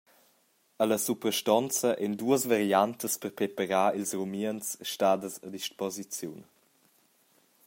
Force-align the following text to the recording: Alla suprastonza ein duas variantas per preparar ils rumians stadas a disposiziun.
Alla 0.79 0.97
suprastonza 0.97 1.89
ein 1.99 2.17
duas 2.19 2.43
variantas 2.53 3.13
per 3.21 3.33
preparar 3.39 3.93
ils 3.99 4.11
rumians 4.19 4.67
stadas 4.91 5.35
a 5.45 5.47
disposiziun. 5.57 6.41